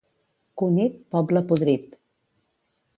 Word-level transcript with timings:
Cunit, 0.61 0.97
poble 1.17 1.45
podrit. 1.55 1.97